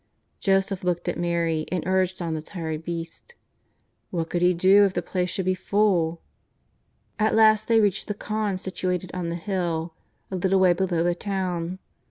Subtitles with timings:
[0.39, 3.35] Joseph looked at Mary and urged on the tired beast.
[4.09, 6.23] What could he do if the place should be full?
[7.19, 9.93] At last they reached the khan, situated on the hill,
[10.31, 11.77] a little way below the town.